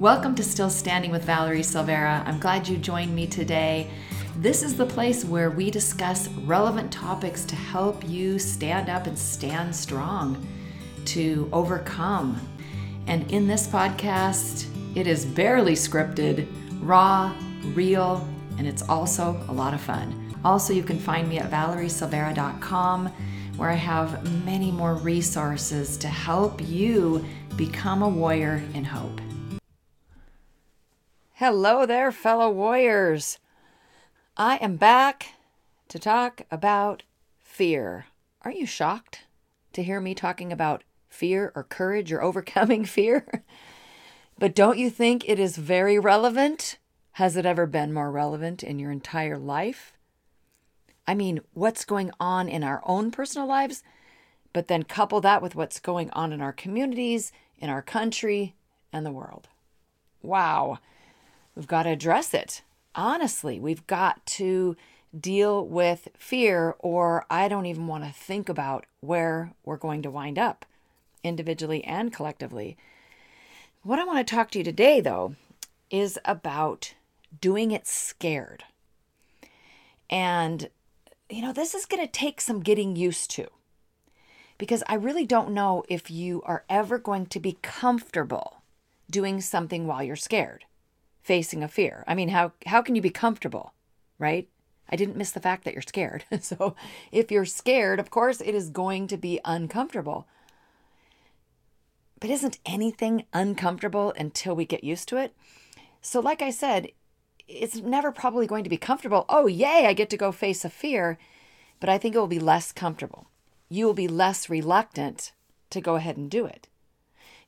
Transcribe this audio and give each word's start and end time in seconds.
Welcome 0.00 0.34
to 0.36 0.42
Still 0.42 0.70
Standing 0.70 1.10
with 1.10 1.24
Valerie 1.24 1.60
Silvera. 1.60 2.26
I'm 2.26 2.40
glad 2.40 2.66
you 2.66 2.78
joined 2.78 3.14
me 3.14 3.26
today. 3.26 3.90
This 4.38 4.62
is 4.62 4.74
the 4.74 4.86
place 4.86 5.26
where 5.26 5.50
we 5.50 5.70
discuss 5.70 6.26
relevant 6.28 6.90
topics 6.90 7.44
to 7.44 7.54
help 7.54 8.08
you 8.08 8.38
stand 8.38 8.88
up 8.88 9.06
and 9.06 9.18
stand 9.18 9.76
strong, 9.76 10.48
to 11.04 11.50
overcome. 11.52 12.40
And 13.08 13.30
in 13.30 13.46
this 13.46 13.66
podcast, 13.66 14.64
it 14.96 15.06
is 15.06 15.26
barely 15.26 15.74
scripted, 15.74 16.48
raw, 16.80 17.34
real, 17.74 18.26
and 18.56 18.66
it's 18.66 18.88
also 18.88 19.38
a 19.48 19.52
lot 19.52 19.74
of 19.74 19.82
fun. 19.82 20.34
Also, 20.46 20.72
you 20.72 20.82
can 20.82 20.98
find 20.98 21.28
me 21.28 21.40
at 21.40 21.50
valeriesilvera.com 21.50 23.08
where 23.58 23.68
I 23.68 23.74
have 23.74 24.46
many 24.46 24.70
more 24.70 24.94
resources 24.94 25.98
to 25.98 26.08
help 26.08 26.66
you 26.66 27.22
become 27.58 28.02
a 28.02 28.08
warrior 28.08 28.62
in 28.72 28.82
hope. 28.82 29.20
Hello 31.40 31.86
there, 31.86 32.12
fellow 32.12 32.50
warriors. 32.50 33.38
I 34.36 34.56
am 34.56 34.76
back 34.76 35.36
to 35.88 35.98
talk 35.98 36.42
about 36.50 37.04
fear. 37.38 38.08
Are 38.42 38.50
you 38.50 38.66
shocked 38.66 39.24
to 39.72 39.82
hear 39.82 40.02
me 40.02 40.14
talking 40.14 40.52
about 40.52 40.84
fear 41.08 41.50
or 41.54 41.64
courage 41.64 42.12
or 42.12 42.22
overcoming 42.22 42.84
fear? 42.84 43.42
but 44.38 44.54
don't 44.54 44.76
you 44.76 44.90
think 44.90 45.26
it 45.26 45.38
is 45.38 45.56
very 45.56 45.98
relevant? 45.98 46.76
Has 47.12 47.38
it 47.38 47.46
ever 47.46 47.66
been 47.66 47.94
more 47.94 48.10
relevant 48.10 48.62
in 48.62 48.78
your 48.78 48.90
entire 48.90 49.38
life? 49.38 49.94
I 51.08 51.14
mean, 51.14 51.40
what's 51.54 51.86
going 51.86 52.10
on 52.20 52.50
in 52.50 52.62
our 52.62 52.82
own 52.84 53.10
personal 53.10 53.48
lives, 53.48 53.82
but 54.52 54.68
then 54.68 54.82
couple 54.82 55.22
that 55.22 55.40
with 55.40 55.54
what's 55.54 55.80
going 55.80 56.10
on 56.10 56.34
in 56.34 56.42
our 56.42 56.52
communities, 56.52 57.32
in 57.56 57.70
our 57.70 57.80
country, 57.80 58.56
and 58.92 59.06
the 59.06 59.10
world. 59.10 59.48
Wow. 60.20 60.80
We've 61.54 61.66
got 61.66 61.84
to 61.84 61.90
address 61.90 62.34
it. 62.34 62.62
Honestly, 62.94 63.60
we've 63.60 63.86
got 63.86 64.24
to 64.26 64.76
deal 65.18 65.66
with 65.66 66.08
fear, 66.16 66.76
or 66.78 67.26
I 67.30 67.48
don't 67.48 67.66
even 67.66 67.86
want 67.86 68.04
to 68.04 68.12
think 68.12 68.48
about 68.48 68.86
where 69.00 69.52
we're 69.64 69.76
going 69.76 70.02
to 70.02 70.10
wind 70.10 70.38
up, 70.38 70.64
individually 71.24 71.82
and 71.84 72.12
collectively. 72.12 72.76
What 73.82 73.98
I 73.98 74.04
want 74.04 74.26
to 74.26 74.34
talk 74.34 74.50
to 74.52 74.58
you 74.58 74.64
today, 74.64 75.00
though, 75.00 75.34
is 75.90 76.18
about 76.24 76.94
doing 77.40 77.70
it 77.72 77.86
scared. 77.86 78.64
And, 80.08 80.68
you 81.28 81.42
know, 81.42 81.52
this 81.52 81.74
is 81.74 81.86
going 81.86 82.04
to 82.04 82.10
take 82.10 82.40
some 82.40 82.60
getting 82.60 82.96
used 82.96 83.30
to 83.32 83.48
because 84.58 84.82
I 84.86 84.94
really 84.94 85.24
don't 85.24 85.52
know 85.52 85.84
if 85.88 86.10
you 86.10 86.42
are 86.42 86.64
ever 86.68 86.98
going 86.98 87.26
to 87.26 87.40
be 87.40 87.58
comfortable 87.62 88.62
doing 89.10 89.40
something 89.40 89.86
while 89.86 90.02
you're 90.02 90.16
scared 90.16 90.64
facing 91.22 91.62
a 91.62 91.68
fear. 91.68 92.04
I 92.06 92.14
mean, 92.14 92.28
how 92.30 92.52
how 92.66 92.82
can 92.82 92.94
you 92.94 93.02
be 93.02 93.10
comfortable, 93.10 93.74
right? 94.18 94.48
I 94.88 94.96
didn't 94.96 95.16
miss 95.16 95.30
the 95.30 95.40
fact 95.40 95.64
that 95.64 95.74
you're 95.74 95.82
scared. 95.82 96.24
so, 96.40 96.74
if 97.12 97.30
you're 97.30 97.44
scared, 97.44 98.00
of 98.00 98.10
course 98.10 98.40
it 98.40 98.54
is 98.54 98.70
going 98.70 99.06
to 99.08 99.16
be 99.16 99.40
uncomfortable. 99.44 100.26
But 102.18 102.30
isn't 102.30 102.58
anything 102.66 103.24
uncomfortable 103.32 104.12
until 104.16 104.54
we 104.54 104.66
get 104.66 104.84
used 104.84 105.08
to 105.08 105.16
it? 105.16 105.34
So, 106.02 106.20
like 106.20 106.42
I 106.42 106.50
said, 106.50 106.88
it's 107.48 107.76
never 107.76 108.12
probably 108.12 108.46
going 108.46 108.64
to 108.64 108.70
be 108.70 108.76
comfortable. 108.76 109.24
Oh, 109.28 109.46
yay, 109.46 109.86
I 109.86 109.92
get 109.92 110.10
to 110.10 110.16
go 110.16 110.32
face 110.32 110.64
a 110.64 110.70
fear. 110.70 111.18
But 111.78 111.88
I 111.88 111.96
think 111.96 112.14
it 112.14 112.18
will 112.18 112.26
be 112.26 112.38
less 112.38 112.72
comfortable. 112.72 113.28
You 113.70 113.86
will 113.86 113.94
be 113.94 114.08
less 114.08 114.50
reluctant 114.50 115.32
to 115.70 115.80
go 115.80 115.96
ahead 115.96 116.16
and 116.16 116.30
do 116.30 116.44
it 116.44 116.68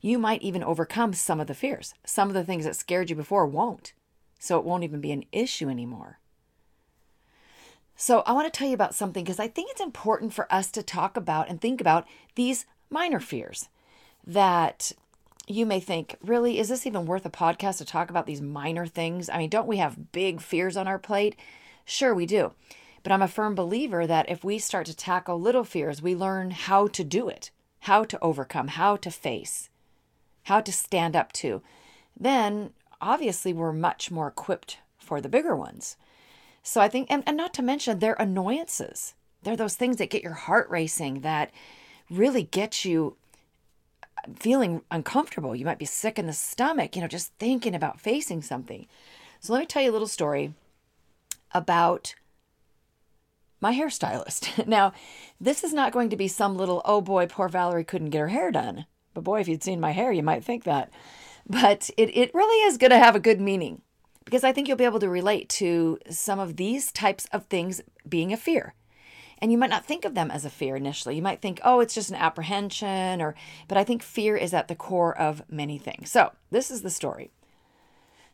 you 0.03 0.19
might 0.19 0.41
even 0.41 0.63
overcome 0.63 1.13
some 1.13 1.39
of 1.39 1.47
the 1.47 1.53
fears. 1.55 1.93
Some 2.05 2.27
of 2.27 2.33
the 2.35 2.43
things 2.43 2.65
that 2.65 2.75
scared 2.75 3.09
you 3.09 3.15
before 3.15 3.47
won't. 3.47 3.93
So 4.37 4.59
it 4.59 4.65
won't 4.65 4.83
even 4.83 4.99
be 4.99 5.13
an 5.13 5.23
issue 5.31 5.69
anymore. 5.69 6.19
So 7.95 8.21
I 8.25 8.33
want 8.33 8.51
to 8.51 8.55
tell 8.55 8.67
you 8.67 8.73
about 8.73 8.93
something 8.93 9.23
because 9.23 9.39
I 9.39 9.47
think 9.47 9.71
it's 9.71 9.79
important 9.79 10.33
for 10.33 10.51
us 10.53 10.69
to 10.71 10.83
talk 10.83 11.15
about 11.15 11.47
and 11.47 11.61
think 11.61 11.79
about 11.79 12.05
these 12.35 12.65
minor 12.89 13.21
fears 13.21 13.69
that 14.27 14.91
you 15.47 15.65
may 15.65 15.79
think, 15.79 16.17
really, 16.21 16.59
is 16.59 16.67
this 16.67 16.85
even 16.85 17.05
worth 17.05 17.25
a 17.25 17.29
podcast 17.29 17.77
to 17.77 17.85
talk 17.85 18.09
about 18.09 18.25
these 18.25 18.41
minor 18.41 18.85
things? 18.85 19.29
I 19.29 19.37
mean, 19.37 19.49
don't 19.49 19.67
we 19.67 19.77
have 19.77 20.11
big 20.11 20.41
fears 20.41 20.75
on 20.75 20.85
our 20.85 20.99
plate? 20.99 21.37
Sure, 21.85 22.13
we 22.13 22.25
do. 22.25 22.51
But 23.03 23.13
I'm 23.13 23.21
a 23.21 23.27
firm 23.29 23.55
believer 23.55 24.05
that 24.05 24.29
if 24.29 24.43
we 24.43 24.59
start 24.59 24.85
to 24.87 24.95
tackle 24.95 25.39
little 25.39 25.63
fears, 25.63 26.01
we 26.01 26.13
learn 26.13 26.51
how 26.51 26.87
to 26.87 27.05
do 27.05 27.29
it, 27.29 27.51
how 27.81 28.03
to 28.03 28.21
overcome, 28.21 28.67
how 28.67 28.97
to 28.97 29.09
face 29.09 29.69
how 30.43 30.61
to 30.61 30.71
stand 30.71 31.15
up 31.15 31.31
to, 31.33 31.61
then 32.19 32.71
obviously 33.01 33.53
we're 33.53 33.73
much 33.73 34.11
more 34.11 34.27
equipped 34.27 34.77
for 34.97 35.19
the 35.21 35.29
bigger 35.29 35.55
ones. 35.55 35.97
So 36.61 36.79
I 36.79 36.87
think, 36.87 37.07
and, 37.09 37.23
and 37.27 37.35
not 37.35 37.53
to 37.55 37.61
mention 37.61 37.99
their 37.99 38.13
annoyances. 38.13 39.13
They're 39.43 39.57
those 39.57 39.75
things 39.75 39.97
that 39.97 40.09
get 40.09 40.23
your 40.23 40.33
heart 40.33 40.69
racing, 40.69 41.21
that 41.21 41.51
really 42.09 42.43
get 42.43 42.85
you 42.85 43.17
uh, 44.01 44.31
feeling 44.35 44.81
uncomfortable. 44.89 45.55
You 45.55 45.65
might 45.65 45.79
be 45.79 45.85
sick 45.85 46.17
in 46.17 46.27
the 46.27 46.33
stomach, 46.33 46.95
you 46.95 47.01
know, 47.01 47.07
just 47.07 47.33
thinking 47.39 47.75
about 47.75 47.99
facing 47.99 48.41
something. 48.41 48.87
So 49.41 49.51
let 49.51 49.59
me 49.59 49.65
tell 49.65 49.83
you 49.83 49.91
a 49.91 49.93
little 49.93 50.07
story 50.07 50.53
about 51.51 52.15
my 53.59 53.73
hairstylist. 53.73 54.65
now, 54.67 54.93
this 55.41 55.63
is 55.63 55.73
not 55.73 55.91
going 55.91 56.09
to 56.09 56.15
be 56.15 56.29
some 56.29 56.55
little, 56.55 56.81
oh 56.85 57.01
boy, 57.01 57.27
poor 57.27 57.49
Valerie 57.49 57.83
couldn't 57.83 58.11
get 58.11 58.19
her 58.19 58.27
hair 58.29 58.51
done. 58.51 58.85
But 59.13 59.23
boy, 59.23 59.41
if 59.41 59.47
you'd 59.47 59.63
seen 59.63 59.79
my 59.79 59.91
hair, 59.91 60.11
you 60.11 60.23
might 60.23 60.43
think 60.43 60.63
that. 60.63 60.91
But 61.47 61.89
it, 61.97 62.15
it 62.15 62.33
really 62.33 62.65
is 62.65 62.77
going 62.77 62.91
to 62.91 62.97
have 62.97 63.15
a 63.15 63.19
good 63.19 63.41
meaning 63.41 63.81
because 64.25 64.43
I 64.43 64.51
think 64.51 64.67
you'll 64.67 64.77
be 64.77 64.85
able 64.85 64.99
to 64.99 65.09
relate 65.09 65.49
to 65.49 65.99
some 66.09 66.39
of 66.39 66.55
these 66.55 66.91
types 66.91 67.27
of 67.31 67.45
things 67.45 67.81
being 68.07 68.31
a 68.31 68.37
fear. 68.37 68.73
And 69.39 69.51
you 69.51 69.57
might 69.57 69.69
not 69.69 69.85
think 69.85 70.05
of 70.05 70.15
them 70.15 70.31
as 70.31 70.45
a 70.45 70.49
fear 70.49 70.77
initially. 70.77 71.15
You 71.17 71.21
might 71.21 71.41
think, 71.41 71.59
oh, 71.65 71.81
it's 71.81 71.93
just 71.93 72.09
an 72.09 72.15
apprehension, 72.15 73.21
or 73.21 73.35
but 73.67 73.77
I 73.77 73.83
think 73.83 74.01
fear 74.01 74.37
is 74.37 74.53
at 74.53 74.69
the 74.69 74.75
core 74.75 75.17
of 75.17 75.43
many 75.49 75.77
things. 75.77 76.11
So 76.11 76.31
this 76.49 76.71
is 76.71 76.81
the 76.81 76.89
story. 76.89 77.31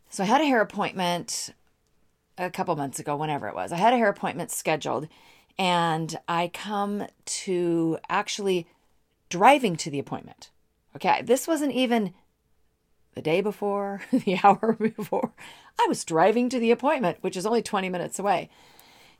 So 0.09 0.23
I 0.23 0.27
had 0.27 0.41
a 0.41 0.45
hair 0.45 0.61
appointment 0.61 1.53
a 2.37 2.49
couple 2.49 2.75
months 2.75 2.99
ago, 2.99 3.15
whenever 3.15 3.47
it 3.47 3.55
was. 3.55 3.71
I 3.71 3.77
had 3.77 3.93
a 3.93 3.97
hair 3.97 4.09
appointment 4.09 4.51
scheduled, 4.51 5.07
and 5.57 6.17
I 6.27 6.49
come 6.53 7.07
to 7.25 7.97
actually 8.07 8.67
driving 9.29 9.75
to 9.77 9.89
the 9.89 9.99
appointment. 9.99 10.51
Okay, 10.95 11.21
this 11.21 11.47
wasn't 11.47 11.73
even 11.73 12.13
the 13.15 13.21
day 13.21 13.41
before, 13.41 14.01
the 14.11 14.39
hour 14.43 14.77
before. 14.79 15.33
I 15.79 15.85
was 15.87 16.03
driving 16.03 16.49
to 16.49 16.59
the 16.59 16.71
appointment, 16.71 17.17
which 17.21 17.37
is 17.37 17.45
only 17.45 17.61
20 17.61 17.89
minutes 17.89 18.19
away. 18.19 18.49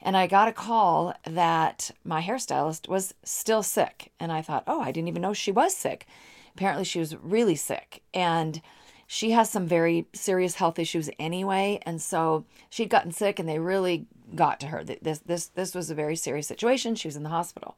And 0.01 0.15
I 0.15 0.27
got 0.27 0.47
a 0.47 0.53
call 0.53 1.13
that 1.25 1.91
my 2.05 2.21
hairstylist 2.21 2.87
was 2.87 3.13
still 3.23 3.63
sick. 3.63 4.11
And 4.19 4.31
I 4.31 4.41
thought, 4.41 4.63
oh, 4.65 4.81
I 4.81 4.91
didn't 4.91 5.09
even 5.09 5.21
know 5.21 5.33
she 5.33 5.51
was 5.51 5.75
sick. 5.75 6.07
Apparently, 6.55 6.85
she 6.85 6.99
was 6.99 7.15
really 7.17 7.55
sick. 7.55 8.01
And 8.13 8.61
she 9.07 9.31
has 9.31 9.49
some 9.49 9.67
very 9.67 10.07
serious 10.13 10.55
health 10.55 10.79
issues 10.79 11.09
anyway. 11.19 11.79
And 11.85 12.01
so 12.01 12.45
she'd 12.69 12.89
gotten 12.89 13.11
sick 13.11 13.39
and 13.39 13.49
they 13.49 13.59
really 13.59 14.05
got 14.35 14.59
to 14.61 14.67
her. 14.67 14.83
This, 14.83 15.19
this, 15.19 15.47
this 15.47 15.75
was 15.75 15.89
a 15.89 15.95
very 15.95 16.15
serious 16.15 16.47
situation. 16.47 16.95
She 16.95 17.07
was 17.07 17.17
in 17.17 17.23
the 17.23 17.29
hospital. 17.29 17.75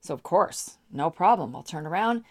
So, 0.00 0.14
of 0.14 0.22
course, 0.22 0.78
no 0.90 1.10
problem. 1.10 1.54
I'll 1.54 1.62
turn 1.62 1.86
around 1.86 2.24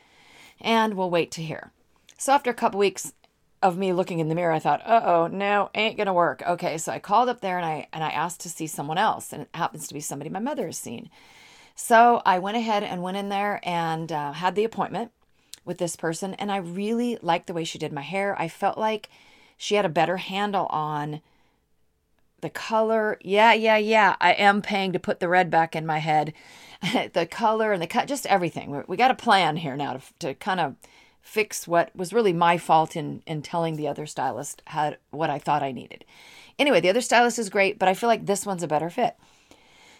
and 0.61 0.95
we'll 0.95 1.09
wait 1.09 1.31
to 1.31 1.43
hear. 1.43 1.71
So 2.17 2.33
after 2.33 2.49
a 2.49 2.55
couple 2.55 2.79
weeks 2.79 3.13
of 3.61 3.77
me 3.77 3.93
looking 3.93 4.19
in 4.19 4.29
the 4.29 4.35
mirror, 4.35 4.51
I 4.51 4.59
thought, 4.59 4.85
"Uh 4.85 5.01
oh, 5.03 5.27
no, 5.27 5.69
ain't 5.75 5.97
gonna 5.97 6.13
work." 6.13 6.41
Okay, 6.47 6.77
so 6.77 6.91
I 6.91 6.99
called 6.99 7.29
up 7.29 7.41
there 7.41 7.57
and 7.57 7.65
I 7.65 7.87
and 7.93 8.03
I 8.03 8.09
asked 8.09 8.41
to 8.41 8.49
see 8.49 8.67
someone 8.67 8.97
else, 8.97 9.33
and 9.33 9.43
it 9.43 9.49
happens 9.53 9.87
to 9.87 9.93
be 9.93 9.99
somebody 9.99 10.29
my 10.29 10.39
mother 10.39 10.65
has 10.67 10.77
seen. 10.77 11.09
So 11.75 12.21
I 12.25 12.39
went 12.39 12.57
ahead 12.57 12.83
and 12.83 13.01
went 13.01 13.17
in 13.17 13.29
there 13.29 13.59
and 13.63 14.11
uh, 14.11 14.33
had 14.33 14.55
the 14.55 14.63
appointment 14.63 15.11
with 15.65 15.77
this 15.77 15.95
person, 15.95 16.33
and 16.35 16.51
I 16.51 16.57
really 16.57 17.17
liked 17.21 17.47
the 17.47 17.53
way 17.53 17.63
she 17.63 17.79
did 17.79 17.93
my 17.93 18.01
hair. 18.01 18.35
I 18.39 18.47
felt 18.47 18.77
like 18.77 19.09
she 19.57 19.75
had 19.75 19.85
a 19.85 19.89
better 19.89 20.17
handle 20.17 20.65
on 20.67 21.21
the 22.41 22.49
color. 22.49 23.17
Yeah, 23.21 23.53
yeah, 23.53 23.77
yeah. 23.77 24.15
I 24.19 24.33
am 24.33 24.61
paying 24.61 24.93
to 24.93 24.99
put 24.99 25.19
the 25.19 25.29
red 25.29 25.49
back 25.49 25.75
in 25.75 25.85
my 25.85 25.99
head. 25.99 26.33
the 27.13 27.27
color 27.29 27.71
and 27.71 27.81
the 27.81 27.87
cut, 27.87 28.07
just 28.07 28.25
everything. 28.25 28.71
We, 28.71 28.79
we 28.87 28.97
got 28.97 29.11
a 29.11 29.15
plan 29.15 29.57
here 29.57 29.75
now 29.75 29.93
to, 29.93 30.01
to 30.19 30.33
kind 30.35 30.59
of 30.59 30.75
fix 31.21 31.67
what 31.67 31.95
was 31.95 32.13
really 32.13 32.33
my 32.33 32.57
fault 32.57 32.95
in 32.95 33.21
in 33.27 33.41
telling 33.43 33.75
the 33.75 33.87
other 33.87 34.07
stylist 34.07 34.61
had 34.67 34.97
what 35.11 35.29
I 35.29 35.37
thought 35.37 35.63
I 35.63 35.71
needed. 35.71 36.03
Anyway, 36.57 36.81
the 36.81 36.89
other 36.89 37.01
stylist 37.01 37.39
is 37.39 37.49
great, 37.49 37.79
but 37.79 37.87
I 37.87 37.93
feel 37.93 38.09
like 38.09 38.25
this 38.25 38.45
one's 38.45 38.63
a 38.63 38.67
better 38.67 38.89
fit. 38.89 39.15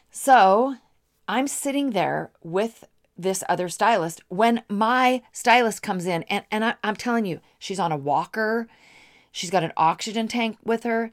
So 0.10 0.76
I'm 1.28 1.48
sitting 1.48 1.92
there 1.92 2.32
with 2.44 2.86
this 3.18 3.44
other 3.48 3.70
stylist 3.70 4.22
when 4.30 4.64
my 4.68 5.22
stylist 5.32 5.82
comes 5.84 6.06
in, 6.06 6.24
and, 6.24 6.44
and 6.52 6.66
I, 6.66 6.76
I'm 6.84 6.96
telling 6.96 7.26
you, 7.26 7.40
she's 7.60 7.80
on 7.80 7.92
a 7.92 7.98
walker, 7.98 8.68
she's 9.32 9.50
got 9.50 9.64
an 9.64 9.74
oxygen 9.78 10.28
tank 10.28 10.58
with 10.64 10.84
her, 10.84 11.12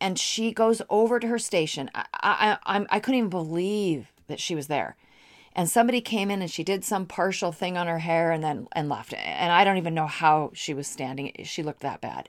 and 0.00 0.18
she 0.18 0.52
goes 0.52 0.82
over 0.88 1.18
to 1.20 1.26
her 1.26 1.38
station. 1.38 1.90
I, 1.94 2.06
I, 2.14 2.58
I, 2.66 2.86
I 2.90 3.00
couldn't 3.00 3.18
even 3.18 3.30
believe 3.30 4.12
that 4.26 4.40
she 4.40 4.54
was 4.54 4.66
there 4.66 4.96
and 5.54 5.68
somebody 5.68 6.00
came 6.00 6.30
in 6.30 6.42
and 6.42 6.50
she 6.50 6.62
did 6.62 6.84
some 6.84 7.06
partial 7.06 7.50
thing 7.50 7.76
on 7.76 7.86
her 7.86 7.98
hair 8.00 8.30
and 8.30 8.44
then 8.44 8.68
and 8.72 8.88
left 8.88 9.14
and 9.14 9.50
i 9.50 9.64
don't 9.64 9.78
even 9.78 9.94
know 9.94 10.06
how 10.06 10.50
she 10.52 10.74
was 10.74 10.86
standing 10.86 11.32
she 11.44 11.62
looked 11.62 11.80
that 11.80 12.00
bad 12.00 12.28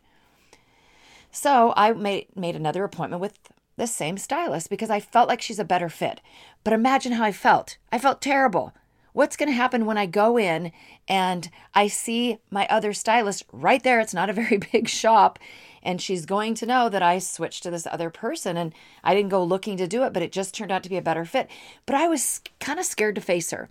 So 1.32 1.74
I 1.76 1.94
made 1.94 2.28
made 2.36 2.56
another 2.56 2.84
appointment 2.84 3.22
with 3.22 3.38
the 3.78 3.88
same 3.88 4.18
stylist 4.18 4.70
because 4.70 4.90
I 4.90 5.00
felt 5.00 5.30
like 5.30 5.42
she's 5.42 5.60
a 5.60 5.64
better 5.64 5.90
fit. 5.90 6.22
But 6.64 6.74
imagine 6.74 7.14
how 7.14 7.24
I 7.24 7.32
felt. 7.32 7.78
I 7.92 7.98
felt 7.98 8.22
terrible. 8.22 8.74
What's 9.14 9.36
going 9.36 9.50
to 9.50 9.56
happen 9.56 9.86
when 9.86 9.98
I 9.98 10.06
go 10.06 10.38
in 10.38 10.72
and 11.08 11.50
I 11.74 11.88
see 11.88 12.38
my 12.52 12.68
other 12.68 12.94
stylist 12.94 13.44
right 13.52 13.82
there? 13.82 14.00
It's 14.00 14.14
not 14.14 14.30
a 14.30 14.34
very 14.42 14.58
big 14.58 14.88
shop. 14.88 15.40
And 15.82 16.02
she's 16.02 16.26
going 16.26 16.56
to 16.56 16.66
know 16.66 16.90
that 16.90 17.02
I 17.02 17.20
switched 17.20 17.64
to 17.64 17.72
this 17.72 17.88
other 17.88 18.10
person 18.10 18.58
and 18.58 18.74
I 19.04 19.16
didn't 19.16 19.30
go 19.30 19.44
looking 19.44 19.78
to 19.78 19.88
do 19.88 20.04
it, 20.04 20.14
but 20.14 20.22
it 20.22 20.32
just 20.32 20.54
turned 20.54 20.72
out 20.72 20.84
to 20.84 20.90
be 20.90 20.98
a 20.98 21.02
better 21.02 21.26
fit. 21.26 21.50
But 21.86 21.96
I 21.96 22.08
was 22.08 22.42
kind 22.60 22.80
of 22.80 22.86
scared 22.86 23.16
to 23.16 23.22
face 23.22 23.52
her. 23.52 23.70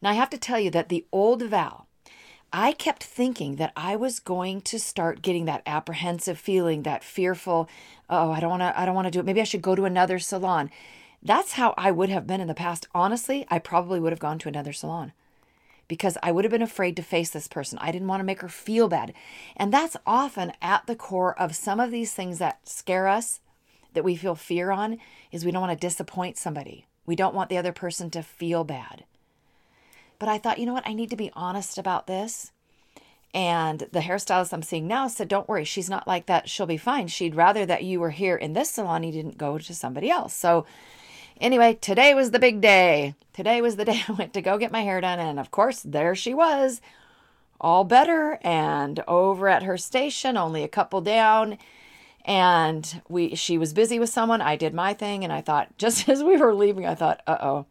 Now, 0.00 0.10
I 0.10 0.14
have 0.14 0.30
to 0.30 0.38
tell 0.38 0.58
you 0.58 0.70
that 0.70 0.88
the 0.88 1.04
old 1.12 1.42
Val, 1.42 1.86
I 2.52 2.72
kept 2.72 3.04
thinking 3.04 3.56
that 3.56 3.72
I 3.76 3.94
was 3.94 4.18
going 4.18 4.62
to 4.62 4.78
start 4.78 5.22
getting 5.22 5.44
that 5.44 5.62
apprehensive 5.66 6.38
feeling, 6.38 6.82
that 6.82 7.04
fearful, 7.04 7.68
oh, 8.08 8.32
I 8.32 8.40
don't 8.40 8.50
want 8.50 8.62
to 8.62 8.78
I 8.78 8.86
don't 8.86 8.94
want 8.94 9.06
to 9.06 9.10
do 9.10 9.20
it. 9.20 9.26
Maybe 9.26 9.40
I 9.40 9.44
should 9.44 9.62
go 9.62 9.74
to 9.74 9.84
another 9.84 10.18
salon. 10.18 10.70
That's 11.22 11.52
how 11.52 11.74
I 11.76 11.90
would 11.90 12.08
have 12.08 12.26
been 12.26 12.40
in 12.40 12.48
the 12.48 12.54
past. 12.54 12.88
Honestly, 12.94 13.46
I 13.50 13.58
probably 13.58 14.00
would 14.00 14.12
have 14.12 14.20
gone 14.20 14.38
to 14.40 14.48
another 14.48 14.72
salon 14.72 15.12
because 15.90 16.16
I 16.22 16.30
would 16.30 16.44
have 16.44 16.52
been 16.52 16.62
afraid 16.62 16.96
to 16.96 17.02
face 17.02 17.30
this 17.30 17.48
person. 17.48 17.76
I 17.80 17.90
didn't 17.90 18.08
want 18.08 18.20
to 18.20 18.24
make 18.24 18.40
her 18.40 18.48
feel 18.48 18.88
bad. 18.88 19.12
And 19.56 19.72
that's 19.72 19.96
often 20.06 20.52
at 20.62 20.86
the 20.86 20.94
core 20.94 21.36
of 21.38 21.56
some 21.56 21.80
of 21.80 21.90
these 21.90 22.14
things 22.14 22.38
that 22.38 22.66
scare 22.66 23.08
us, 23.08 23.40
that 23.92 24.04
we 24.04 24.14
feel 24.14 24.36
fear 24.36 24.70
on, 24.70 24.98
is 25.32 25.44
we 25.44 25.50
don't 25.50 25.60
want 25.60 25.78
to 25.78 25.86
disappoint 25.86 26.38
somebody. 26.38 26.86
We 27.06 27.16
don't 27.16 27.34
want 27.34 27.50
the 27.50 27.58
other 27.58 27.72
person 27.72 28.08
to 28.10 28.22
feel 28.22 28.62
bad. 28.62 29.02
But 30.20 30.28
I 30.28 30.38
thought, 30.38 30.58
you 30.58 30.66
know 30.66 30.74
what? 30.74 30.86
I 30.86 30.92
need 30.92 31.10
to 31.10 31.16
be 31.16 31.32
honest 31.34 31.76
about 31.76 32.06
this. 32.06 32.52
And 33.34 33.88
the 33.92 34.00
hairstylist 34.00 34.52
I'm 34.52 34.62
seeing 34.62 34.86
now 34.86 35.08
said, 35.08 35.28
Don't 35.28 35.48
worry, 35.48 35.64
she's 35.64 35.90
not 35.90 36.06
like 36.06 36.26
that. 36.26 36.48
She'll 36.48 36.66
be 36.66 36.76
fine. 36.76 37.08
She'd 37.08 37.34
rather 37.34 37.66
that 37.66 37.84
you 37.84 37.98
were 38.00 38.10
here 38.10 38.36
in 38.36 38.52
this 38.52 38.70
salon. 38.70 39.02
You 39.02 39.12
didn't 39.12 39.38
go 39.38 39.58
to 39.58 39.74
somebody 39.74 40.10
else. 40.10 40.34
So, 40.34 40.66
anyway, 41.40 41.74
today 41.80 42.14
was 42.14 42.30
the 42.30 42.38
big 42.38 42.60
day. 42.60 43.14
Today 43.32 43.60
was 43.60 43.76
the 43.76 43.84
day 43.86 44.02
I 44.08 44.12
went 44.12 44.34
to 44.34 44.42
go 44.42 44.58
get 44.58 44.72
my 44.72 44.82
hair 44.82 45.00
done. 45.00 45.18
And 45.18 45.38
of 45.40 45.50
course, 45.50 45.80
there 45.82 46.14
she 46.14 46.34
was, 46.34 46.80
all 47.60 47.84
better 47.84 48.38
and 48.42 49.02
over 49.08 49.48
at 49.48 49.62
her 49.62 49.76
station, 49.76 50.36
only 50.36 50.62
a 50.62 50.68
couple 50.68 51.00
down. 51.00 51.58
And 52.24 53.02
we 53.08 53.34
she 53.34 53.56
was 53.56 53.72
busy 53.72 53.98
with 53.98 54.10
someone. 54.10 54.40
I 54.40 54.56
did 54.56 54.74
my 54.74 54.92
thing. 54.92 55.24
And 55.24 55.32
I 55.32 55.40
thought, 55.40 55.74
just 55.78 56.08
as 56.08 56.22
we 56.22 56.36
were 56.36 56.54
leaving, 56.54 56.86
I 56.86 56.94
thought, 56.94 57.22
uh 57.26 57.38
oh, 57.40 57.66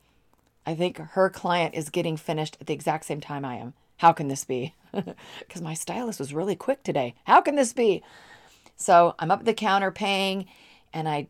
I 0.65 0.75
think 0.75 0.97
her 0.97 1.29
client 1.29 1.75
is 1.75 1.89
getting 1.89 2.17
finished 2.17 2.57
at 2.59 2.67
the 2.67 2.73
exact 2.73 3.05
same 3.05 3.21
time 3.21 3.45
I 3.45 3.55
am. 3.55 3.73
How 3.97 4.11
can 4.11 4.27
this 4.27 4.45
be? 4.45 4.73
Because 5.39 5.61
my 5.61 5.73
stylist 5.73 6.19
was 6.19 6.33
really 6.33 6.55
quick 6.55 6.83
today. 6.83 7.13
How 7.25 7.41
can 7.41 7.55
this 7.55 7.73
be? 7.73 8.03
So 8.75 9.13
I'm 9.19 9.29
up 9.29 9.39
at 9.39 9.45
the 9.45 9.53
counter 9.53 9.91
paying, 9.91 10.45
and 10.93 11.07
I 11.07 11.27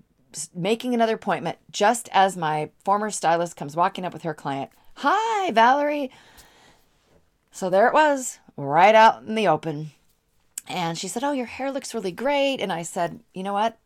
making 0.54 0.94
another 0.94 1.16
appointment 1.16 1.58
just 1.72 2.10
as 2.12 2.38
my 2.38 2.70
former 2.84 3.10
stylist 3.10 3.56
comes 3.56 3.76
walking 3.76 4.06
up 4.06 4.14
with 4.14 4.24
her 4.24 4.34
client. 4.34 4.72
Hi, 4.96 5.52
Valerie. 5.52 6.12
So 7.52 7.70
there 7.70 7.88
it 7.88 7.94
was, 7.94 8.40
right 8.56 8.96
out 8.96 9.24
in 9.24 9.36
the 9.36 9.48
open. 9.48 9.92
And 10.68 10.98
she 10.98 11.08
said, 11.08 11.24
"Oh, 11.24 11.32
your 11.32 11.48
hair 11.48 11.72
looks 11.72 11.94
really 11.94 12.12
great." 12.12 12.62
And 12.62 12.72
I 12.72 12.84
said, 12.84 13.22
"You 13.34 13.44
know 13.44 13.54
what? 13.54 13.78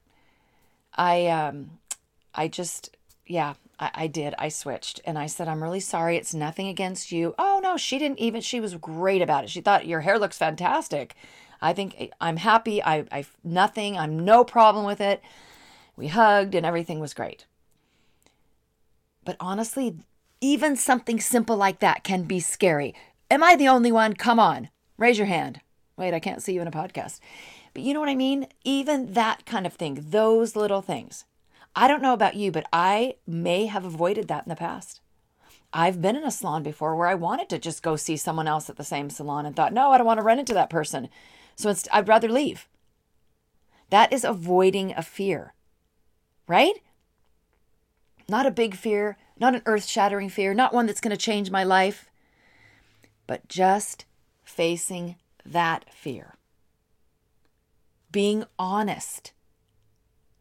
I 0.96 1.28
um 1.28 1.80
I 2.36 2.48
just 2.50 2.96
yeah, 3.26 3.54
I, 3.80 3.92
I 3.94 4.08
did. 4.08 4.34
I 4.38 4.50
switched 4.50 5.02
and 5.06 5.18
I 5.18 5.28
said, 5.28 5.48
I'm 5.48 5.64
really 5.64 5.80
sorry. 5.80 6.18
It's 6.18 6.34
nothing 6.34 6.68
against 6.68 7.12
you. 7.12 7.36
Oh, 7.38 7.60
no, 7.62 7.78
she 7.78 7.98
didn't 7.98 8.20
even, 8.20 8.42
she 8.42 8.60
was 8.60 8.76
great 8.76 9.22
about 9.22 9.44
it. 9.44 9.50
She 9.50 9.62
thought 9.62 9.88
your 9.88 10.02
hair 10.02 10.20
looks 10.20 10.38
fantastic. 10.38 11.16
I 11.62 11.74
think 11.74 11.96
eh, 11.98 12.08
I'm 12.20 12.38
happy. 12.38 12.84
I, 12.84 13.06
I, 13.12 13.26
nothing, 13.44 13.98
I'm 13.98 14.24
no 14.24 14.44
problem 14.44 14.86
with 14.86 15.02
it. 15.02 15.22
We 15.96 16.08
hugged 16.08 16.56
and 16.56 16.66
everything 16.66 17.00
was 17.00 17.14
great. 17.14 17.46
But 19.26 19.38
honestly, 19.40 19.98
even 20.42 20.76
something 20.76 21.20
simple 21.20 21.56
like 21.56 21.80
that 21.80 22.04
can 22.04 22.24
be 22.24 22.40
scary. 22.40 22.94
Am 23.32 23.44
I 23.44 23.56
the 23.56 23.68
only 23.68 23.92
one? 23.92 24.14
Come 24.14 24.40
on, 24.40 24.70
raise 24.98 25.18
your 25.18 25.28
hand. 25.28 25.62
Wait, 25.96 26.14
I 26.14 26.20
can't 26.20 26.42
see 26.42 26.54
you 26.54 26.62
in 26.62 26.68
a 26.68 26.72
podcast. 26.72 27.20
But 27.74 27.84
you 27.84 27.94
know 27.94 28.00
what 28.00 28.10
I 28.10 28.16
mean? 28.16 28.48
Even 28.64 29.14
that 29.14 29.46
kind 29.46 29.66
of 29.66 29.74
thing, 29.74 30.06
those 30.10 30.56
little 30.56 30.82
things. 30.82 31.26
I 31.76 31.88
don't 31.88 32.02
know 32.02 32.14
about 32.14 32.36
you, 32.36 32.52
but 32.52 32.68
I 32.72 33.16
may 33.26 33.66
have 33.68 33.86
avoided 33.86 34.28
that 34.28 34.46
in 34.46 34.50
the 34.50 34.56
past. 34.56 35.02
I've 35.72 36.02
been 36.02 36.16
in 36.16 36.24
a 36.24 36.30
salon 36.30 36.62
before 36.62 36.96
where 36.96 37.08
I 37.08 37.16
wanted 37.16 37.50
to 37.50 37.58
just 37.58 37.82
go 37.82 37.96
see 37.96 38.16
someone 38.16 38.48
else 38.48 38.70
at 38.70 38.76
the 38.76 38.84
same 38.84 39.10
salon 39.10 39.46
and 39.46 39.56
thought, 39.56 39.74
no, 39.74 39.92
I 39.92 39.98
don't 39.98 40.06
want 40.06 40.20
to 40.20 40.24
run 40.24 40.38
into 40.38 40.54
that 40.54 40.70
person. 40.70 41.10
So 41.56 41.74
I'd 41.92 42.08
rather 42.08 42.30
leave. 42.30 42.68
That 43.90 44.14
is 44.14 44.24
avoiding 44.24 44.94
a 44.96 45.02
fear, 45.02 45.54
right? 46.48 46.76
Not 48.28 48.46
a 48.46 48.52
big 48.52 48.76
fear, 48.76 49.18
not 49.40 49.56
an 49.56 49.62
earth 49.66 49.86
shattering 49.86 50.30
fear, 50.30 50.54
not 50.54 50.74
one 50.74 50.86
that's 50.86 51.02
going 51.02 51.16
to 51.16 51.18
change 51.18 51.52
my 51.52 51.64
life, 51.64 52.10
but 53.28 53.48
just 53.48 54.06
facing 54.44 55.16
that 55.46 55.86
fear. 55.94 56.36
Being 58.12 58.46
honest 58.58 59.34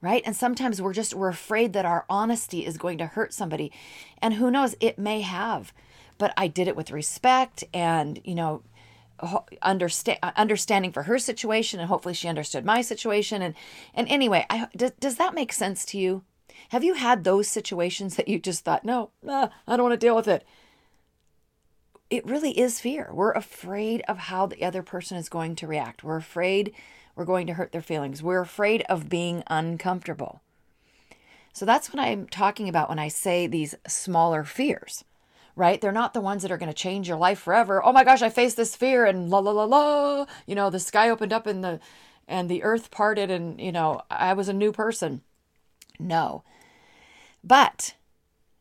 right 0.02 0.22
and 0.26 0.37
sometimes 0.37 0.82
we're 0.82 0.93
just 0.93 1.14
we're 1.14 1.28
afraid 1.28 1.72
that 1.72 1.87
our 1.87 2.04
honesty 2.10 2.66
is 2.66 2.76
going 2.76 2.99
to 2.99 3.06
hurt 3.06 3.32
somebody 3.32 3.72
and 4.20 4.34
who 4.34 4.50
knows 4.50 4.75
it 4.81 4.99
may 4.99 5.22
have 5.22 5.72
but 6.19 6.34
i 6.37 6.46
did 6.46 6.69
it 6.69 6.76
with 6.76 6.90
respect 6.90 7.64
and 7.72 8.20
you 8.25 8.34
know 8.34 8.62
understand 9.63 10.19
understanding 10.37 10.93
for 10.93 11.05
her 11.05 11.19
situation 11.19 11.81
and 11.81 11.89
hopefully 11.89 12.15
she 12.15 12.29
understood 12.29 12.65
my 12.65 12.81
situation 12.81 13.43
and 13.43 13.55
and 13.95 14.09
anyway 14.09 14.45
I, 14.51 14.69
does, 14.77 14.93
does 14.93 15.17
that 15.17 15.35
make 15.35 15.53
sense 15.53 15.85
to 15.87 15.99
you? 15.99 16.23
Have 16.71 16.85
you 16.85 16.95
had 16.95 17.25
those 17.25 17.49
situations 17.49 18.17
that 18.17 18.29
you 18.29 18.39
just 18.39 18.65
thought 18.65 18.85
no 18.85 19.11
uh, 19.29 19.49
i 19.67 19.77
don't 19.77 19.89
want 19.89 20.01
to 20.01 20.07
deal 20.07 20.17
with 20.17 20.29
it. 20.29 20.45
It 22.11 22.27
really 22.27 22.59
is 22.59 22.79
fear. 22.79 23.11
We're 23.13 23.33
afraid 23.33 24.03
of 24.07 24.19
how 24.19 24.47
the 24.47 24.65
other 24.65 24.83
person 24.83 25.17
is 25.17 25.31
going 25.31 25.57
to 25.57 25.67
react. 25.67 26.05
We're 26.05 26.17
afraid 26.17 26.75
we're 27.15 27.25
going 27.25 27.47
to 27.47 27.55
hurt 27.55 27.73
their 27.73 27.83
feelings. 27.83 28.23
We're 28.23 28.41
afraid 28.41 28.83
of 28.83 29.09
being 29.09 29.43
uncomfortable. 29.47 30.43
So 31.53 31.67
that's 31.67 31.93
what 31.93 32.03
I'm 32.03 32.27
talking 32.27 32.69
about 32.69 32.89
when 32.89 32.99
I 32.99 33.09
say 33.09 33.47
these 33.47 33.75
smaller 33.87 34.45
fears, 34.45 35.05
right? 35.54 35.81
They're 35.81 35.93
not 35.93 36.14
the 36.14 36.20
ones 36.20 36.43
that 36.43 36.50
are 36.50 36.58
going 36.58 36.70
to 36.70 36.75
change 36.75 37.08
your 37.08 37.16
life 37.16 37.38
forever. 37.38 37.84
Oh 37.84 37.93
my 37.93 38.04
gosh, 38.04 38.22
I 38.22 38.31
faced 38.31 38.56
this 38.56 38.76
fear 38.76 39.04
and 39.04 39.28
la 39.28 39.38
la 39.38 39.50
la 39.50 39.64
la, 39.64 40.26
you 40.47 40.54
know, 40.54 40.71
the 40.71 40.80
sky 40.80 41.11
opened 41.11 41.32
up 41.32 41.47
and 41.47 41.62
the 41.62 41.80
and 42.28 42.49
the 42.49 42.62
earth 42.62 42.90
parted 42.90 43.30
and, 43.30 43.61
you 43.61 43.73
know, 43.73 44.00
I 44.11 44.32
was 44.32 44.49
a 44.49 44.54
new 44.54 44.73
person. 44.73 45.23
No. 45.99 46.44
But 47.42 47.94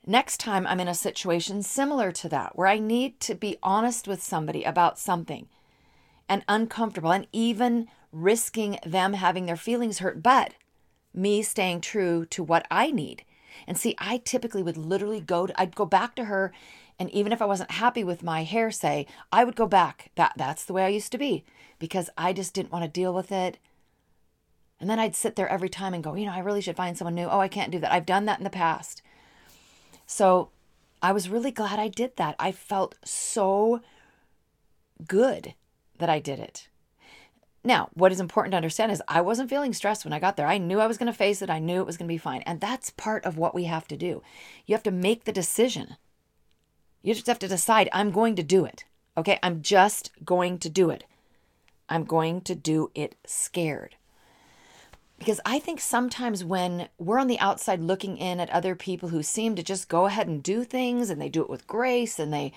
next 0.05 0.39
time 0.39 0.65
I'm 0.65 0.79
in 0.79 0.87
a 0.87 0.95
situation 0.95 1.61
similar 1.61 2.11
to 2.11 2.29
that 2.29 2.57
where 2.57 2.67
I 2.67 2.79
need 2.79 3.19
to 3.21 3.35
be 3.35 3.57
honest 3.61 4.07
with 4.07 4.21
somebody 4.21 4.63
about 4.63 4.97
something 4.97 5.47
and 6.27 6.43
uncomfortable 6.47 7.11
and 7.11 7.27
even 7.31 7.87
risking 8.11 8.79
them 8.85 9.13
having 9.13 9.45
their 9.45 9.55
feelings 9.55 9.99
hurt, 9.99 10.23
but 10.23 10.53
me 11.13 11.41
staying 11.41 11.81
true 11.81 12.25
to 12.25 12.43
what 12.43 12.65
I 12.71 12.91
need. 12.91 13.23
And 13.67 13.77
see, 13.77 13.95
I 13.99 14.17
typically 14.17 14.63
would 14.63 14.77
literally 14.77 15.21
go 15.21 15.45
to, 15.45 15.61
I'd 15.61 15.75
go 15.75 15.85
back 15.85 16.15
to 16.15 16.25
her 16.25 16.51
and 17.01 17.09
even 17.09 17.31
if 17.33 17.41
I 17.41 17.45
wasn't 17.45 17.71
happy 17.71 18.03
with 18.03 18.21
my 18.21 18.43
hair 18.43 18.69
say, 18.69 19.07
I 19.31 19.43
would 19.43 19.55
go 19.55 19.65
back. 19.65 20.11
That 20.13 20.33
that's 20.37 20.63
the 20.63 20.73
way 20.73 20.85
I 20.85 20.89
used 20.89 21.11
to 21.13 21.17
be 21.17 21.43
because 21.79 22.11
I 22.15 22.31
just 22.31 22.53
didn't 22.53 22.71
want 22.71 22.85
to 22.85 22.87
deal 22.87 23.11
with 23.11 23.31
it. 23.31 23.57
And 24.79 24.87
then 24.87 24.99
I'd 24.99 25.15
sit 25.15 25.35
there 25.35 25.49
every 25.49 25.67
time 25.67 25.95
and 25.95 26.03
go, 26.03 26.13
you 26.13 26.27
know, 26.27 26.31
I 26.31 26.41
really 26.41 26.61
should 26.61 26.75
find 26.75 26.95
someone 26.95 27.15
new. 27.15 27.25
Oh, 27.25 27.39
I 27.39 27.47
can't 27.47 27.71
do 27.71 27.79
that. 27.79 27.91
I've 27.91 28.05
done 28.05 28.25
that 28.25 28.37
in 28.37 28.43
the 28.43 28.51
past. 28.51 29.01
So, 30.05 30.49
I 31.01 31.11
was 31.11 31.27
really 31.27 31.49
glad 31.49 31.79
I 31.79 31.87
did 31.87 32.17
that. 32.17 32.35
I 32.37 32.51
felt 32.51 32.93
so 33.03 33.81
good 35.07 35.55
that 35.97 36.09
I 36.09 36.19
did 36.19 36.37
it. 36.37 36.67
Now, 37.63 37.89
what 37.95 38.11
is 38.11 38.19
important 38.19 38.51
to 38.51 38.57
understand 38.57 38.91
is 38.91 39.01
I 39.07 39.21
wasn't 39.21 39.49
feeling 39.49 39.73
stressed 39.73 40.05
when 40.05 40.13
I 40.13 40.19
got 40.19 40.37
there. 40.37 40.45
I 40.45 40.59
knew 40.59 40.79
I 40.79 40.85
was 40.85 40.99
going 40.99 41.11
to 41.11 41.17
face 41.17 41.41
it. 41.41 41.49
I 41.49 41.57
knew 41.57 41.81
it 41.81 41.87
was 41.87 41.97
going 41.97 42.07
to 42.07 42.13
be 42.13 42.19
fine. 42.19 42.43
And 42.43 42.61
that's 42.61 42.91
part 42.91 43.25
of 43.25 43.39
what 43.39 43.55
we 43.55 43.63
have 43.63 43.87
to 43.87 43.97
do. 43.97 44.21
You 44.67 44.75
have 44.75 44.83
to 44.83 44.91
make 44.91 45.23
the 45.23 45.31
decision. 45.31 45.95
You 47.01 47.13
just 47.13 47.27
have 47.27 47.39
to 47.39 47.47
decide, 47.47 47.89
I'm 47.91 48.11
going 48.11 48.35
to 48.35 48.43
do 48.43 48.65
it. 48.65 48.85
Okay. 49.17 49.39
I'm 49.43 49.61
just 49.61 50.11
going 50.23 50.59
to 50.59 50.69
do 50.69 50.89
it. 50.89 51.03
I'm 51.89 52.05
going 52.05 52.41
to 52.41 52.55
do 52.55 52.91
it 52.95 53.15
scared. 53.25 53.95
Because 55.19 55.39
I 55.45 55.59
think 55.59 55.79
sometimes 55.79 56.43
when 56.43 56.89
we're 56.97 57.19
on 57.19 57.27
the 57.27 57.39
outside 57.39 57.79
looking 57.79 58.17
in 58.17 58.39
at 58.39 58.49
other 58.49 58.75
people 58.75 59.09
who 59.09 59.21
seem 59.21 59.55
to 59.55 59.61
just 59.61 59.87
go 59.87 60.05
ahead 60.05 60.27
and 60.27 60.41
do 60.41 60.63
things 60.63 61.09
and 61.09 61.21
they 61.21 61.29
do 61.29 61.43
it 61.43 61.49
with 61.49 61.67
grace 61.67 62.17
and 62.17 62.33
they, 62.33 62.53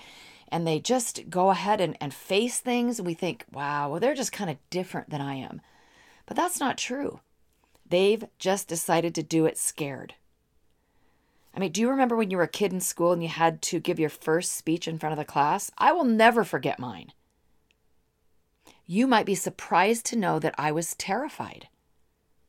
and 0.47 0.65
they 0.65 0.79
just 0.79 1.29
go 1.29 1.49
ahead 1.51 1.79
and, 1.81 1.95
and 2.01 2.13
face 2.13 2.59
things, 2.59 3.01
we 3.01 3.13
think, 3.13 3.45
wow, 3.51 3.89
well, 3.89 3.99
they're 3.99 4.15
just 4.15 4.31
kind 4.31 4.49
of 4.49 4.57
different 4.69 5.09
than 5.09 5.21
I 5.21 5.35
am. 5.35 5.61
But 6.25 6.37
that's 6.37 6.59
not 6.59 6.77
true. 6.77 7.19
They've 7.87 8.23
just 8.39 8.67
decided 8.67 9.13
to 9.15 9.23
do 9.23 9.45
it 9.45 9.57
scared. 9.57 10.15
I 11.55 11.59
mean, 11.59 11.71
do 11.71 11.79
you 11.79 11.89
remember 11.89 12.17
when 12.17 12.29
you 12.29 12.37
were 12.37 12.43
a 12.43 12.49
kid 12.49 12.73
in 12.73 12.81
school 12.81 13.13
and 13.13 13.23
you 13.23 13.29
had 13.29 13.61
to 13.63 13.79
give 13.79 13.97
your 13.97 14.09
first 14.09 14.53
speech 14.53 14.87
in 14.87 14.99
front 14.99 15.13
of 15.13 15.17
the 15.17 15.23
class? 15.23 15.71
I 15.77 15.93
will 15.93 16.03
never 16.03 16.43
forget 16.43 16.79
mine. 16.79 17.13
You 18.85 19.07
might 19.07 19.25
be 19.25 19.35
surprised 19.35 20.05
to 20.07 20.17
know 20.17 20.37
that 20.39 20.53
I 20.57 20.71
was 20.71 20.95
terrified. 20.95 21.69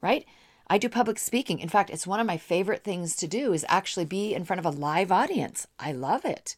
right? 0.02 0.26
I 0.68 0.78
do 0.78 0.88
public 0.88 1.18
speaking. 1.18 1.60
In 1.60 1.68
fact, 1.68 1.90
it's 1.90 2.06
one 2.06 2.20
of 2.20 2.26
my 2.26 2.36
favorite 2.36 2.82
things 2.82 3.14
to 3.16 3.28
do 3.28 3.52
is 3.52 3.64
actually 3.68 4.04
be 4.04 4.34
in 4.34 4.44
front 4.44 4.58
of 4.58 4.66
a 4.66 4.70
live 4.70 5.12
audience. 5.12 5.66
I 5.78 5.92
love 5.92 6.24
it. 6.24 6.56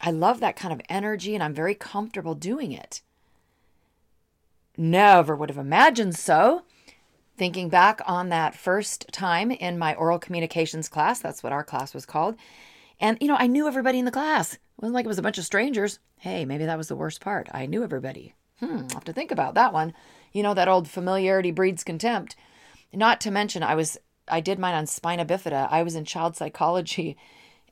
I 0.00 0.10
love 0.10 0.40
that 0.40 0.56
kind 0.56 0.72
of 0.72 0.80
energy 0.88 1.34
and 1.34 1.42
I'm 1.42 1.54
very 1.54 1.74
comfortable 1.74 2.34
doing 2.34 2.72
it. 2.72 3.00
Never 4.76 5.36
would 5.36 5.50
have 5.50 5.58
imagined 5.58 6.16
so. 6.16 6.62
Thinking 7.36 7.68
back 7.68 8.00
on 8.06 8.28
that 8.28 8.54
first 8.54 9.06
time 9.12 9.50
in 9.50 9.78
my 9.78 9.94
oral 9.94 10.18
communications 10.18 10.88
class, 10.88 11.18
that's 11.18 11.42
what 11.42 11.52
our 11.52 11.64
class 11.64 11.92
was 11.92 12.06
called. 12.06 12.36
And, 13.00 13.18
you 13.20 13.26
know, 13.26 13.36
I 13.38 13.48
knew 13.48 13.66
everybody 13.66 13.98
in 13.98 14.04
the 14.04 14.12
class. 14.12 14.54
It 14.54 14.60
wasn't 14.78 14.94
like 14.94 15.04
it 15.04 15.08
was 15.08 15.18
a 15.18 15.22
bunch 15.22 15.38
of 15.38 15.44
strangers. 15.44 15.98
Hey, 16.18 16.44
maybe 16.44 16.64
that 16.64 16.78
was 16.78 16.88
the 16.88 16.96
worst 16.96 17.20
part. 17.20 17.48
I 17.52 17.66
knew 17.66 17.82
everybody. 17.82 18.34
Hmm, 18.60 18.82
I'll 18.90 18.94
have 18.94 19.04
to 19.04 19.12
think 19.12 19.32
about 19.32 19.54
that 19.54 19.72
one. 19.72 19.94
You 20.32 20.42
know, 20.42 20.54
that 20.54 20.68
old 20.68 20.88
familiarity 20.88 21.50
breeds 21.50 21.82
contempt. 21.82 22.36
Not 22.92 23.20
to 23.22 23.30
mention, 23.30 23.62
I 23.62 23.74
was 23.74 23.98
I 24.28 24.40
did 24.40 24.58
mine 24.58 24.74
on 24.74 24.86
spina 24.86 25.26
bifida. 25.26 25.68
I 25.70 25.82
was 25.82 25.94
in 25.94 26.04
child 26.04 26.36
psychology 26.36 27.16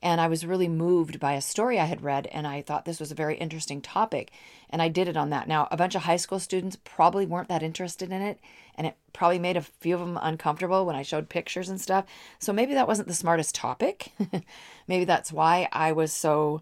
and 0.03 0.19
I 0.19 0.27
was 0.27 0.45
really 0.45 0.67
moved 0.67 1.17
by 1.17 1.33
a 1.33 1.41
story 1.41 1.79
I 1.79 1.85
had 1.85 2.03
read 2.03 2.27
and 2.27 2.45
I 2.45 2.61
thought 2.61 2.83
this 2.83 2.99
was 2.99 3.11
a 3.11 3.15
very 3.15 3.37
interesting 3.37 3.81
topic 3.81 4.31
and 4.69 4.81
I 4.81 4.89
did 4.89 5.07
it 5.07 5.15
on 5.15 5.29
that. 5.29 5.47
Now, 5.47 5.69
a 5.71 5.77
bunch 5.77 5.95
of 5.95 6.03
high 6.03 6.17
school 6.17 6.39
students 6.39 6.77
probably 6.83 7.25
weren't 7.25 7.47
that 7.47 7.63
interested 7.63 8.11
in 8.11 8.21
it 8.21 8.37
and 8.77 8.85
it 8.85 8.97
probably 9.13 9.39
made 9.39 9.55
a 9.55 9.61
few 9.61 9.95
of 9.95 10.01
them 10.01 10.19
uncomfortable 10.21 10.85
when 10.85 10.97
I 10.97 11.03
showed 11.03 11.29
pictures 11.29 11.69
and 11.69 11.79
stuff. 11.79 12.05
So 12.37 12.51
maybe 12.51 12.73
that 12.73 12.87
wasn't 12.87 13.07
the 13.07 13.13
smartest 13.13 13.55
topic. 13.55 14.11
maybe 14.87 15.05
that's 15.05 15.31
why 15.31 15.69
I 15.71 15.93
was 15.93 16.11
so 16.11 16.61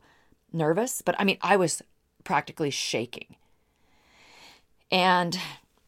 nervous, 0.54 1.02
but 1.02 1.16
I 1.18 1.24
mean, 1.24 1.40
I 1.42 1.58
was 1.58 1.82
practically 2.24 2.70
shaking. 2.70 3.36
And 4.92 5.40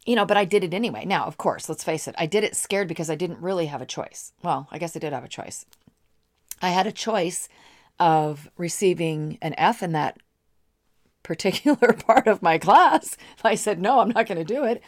you 0.06 0.16
know, 0.16 0.26
but 0.26 0.38
I 0.38 0.44
did 0.44 0.64
it 0.64 0.74
anyway. 0.74 1.06
Now, 1.06 1.26
of 1.26 1.38
course, 1.38 1.70
let's 1.70 1.84
face 1.84 2.08
it, 2.08 2.16
I 2.18 2.26
did 2.26 2.44
it 2.44 2.58
scared 2.58 2.88
because 2.88 3.10
I 3.10 3.16
didn't 3.16 3.40
really 3.40 3.68
have 3.68 3.82
a 3.82 3.86
choice. 3.86 4.34
Well, 4.42 4.68
I 4.72 4.80
guess 4.80 4.96
I 4.98 5.00
did 5.00 5.14
have 5.14 5.24
a 5.24 5.30
choice. 5.30 5.66
I 6.64 6.70
had 6.70 6.88
a 6.88 6.92
choice 6.92 7.48
of 8.00 8.50
receiving 8.58 9.38
an 9.42 9.54
F 9.58 9.84
in 9.84 9.92
that 9.92 10.18
particular 11.22 11.94
part 12.08 12.28
of 12.28 12.42
my 12.42 12.58
class. 12.58 13.18
I 13.44 13.56
said, 13.56 13.80
no, 13.80 14.00
I'm 14.00 14.10
not 14.10 14.28
going 14.28 14.40
to 14.40 14.44
do 14.44 14.64
it. 14.64 14.82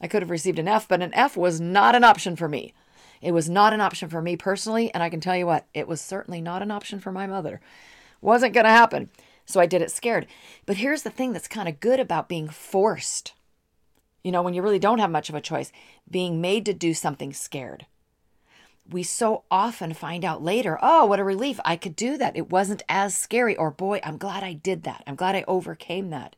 I 0.00 0.06
could 0.06 0.22
have 0.22 0.30
received 0.30 0.58
an 0.58 0.68
F, 0.68 0.86
but 0.86 1.02
an 1.02 1.14
F 1.14 1.36
was 1.36 1.60
not 1.60 1.94
an 1.94 2.04
option 2.04 2.36
for 2.36 2.48
me. 2.48 2.74
It 3.20 3.32
was 3.32 3.48
not 3.48 3.72
an 3.72 3.80
option 3.80 4.08
for 4.08 4.22
me 4.22 4.36
personally. 4.36 4.92
And 4.94 5.02
I 5.02 5.08
can 5.08 5.20
tell 5.20 5.36
you 5.36 5.46
what, 5.46 5.66
it 5.74 5.88
was 5.88 6.00
certainly 6.00 6.40
not 6.40 6.62
an 6.62 6.70
option 6.70 7.00
for 7.00 7.10
my 7.10 7.26
mother. 7.26 7.60
Wasn't 8.20 8.54
going 8.54 8.64
to 8.64 8.70
happen. 8.70 9.10
So 9.44 9.60
I 9.60 9.66
did 9.66 9.82
it 9.82 9.90
scared. 9.90 10.26
But 10.66 10.76
here's 10.76 11.02
the 11.02 11.10
thing 11.10 11.32
that's 11.32 11.48
kind 11.48 11.68
of 11.68 11.80
good 11.80 11.98
about 11.98 12.28
being 12.28 12.48
forced 12.48 13.32
you 14.22 14.30
know, 14.30 14.42
when 14.42 14.54
you 14.54 14.62
really 14.62 14.78
don't 14.78 14.98
have 14.98 15.10
much 15.10 15.28
of 15.28 15.34
a 15.34 15.40
choice, 15.40 15.72
being 16.10 16.40
made 16.40 16.64
to 16.66 16.72
do 16.72 16.94
something 16.94 17.32
scared. 17.32 17.86
We 18.90 19.02
so 19.02 19.44
often 19.50 19.94
find 19.94 20.24
out 20.24 20.42
later, 20.42 20.78
oh, 20.82 21.06
what 21.06 21.20
a 21.20 21.24
relief. 21.24 21.60
I 21.64 21.76
could 21.76 21.96
do 21.96 22.18
that. 22.18 22.36
It 22.36 22.50
wasn't 22.50 22.82
as 22.88 23.16
scary. 23.16 23.56
Or, 23.56 23.70
boy, 23.70 24.00
I'm 24.02 24.18
glad 24.18 24.42
I 24.42 24.52
did 24.52 24.82
that. 24.82 25.04
I'm 25.06 25.14
glad 25.14 25.34
I 25.34 25.44
overcame 25.46 26.10
that. 26.10 26.36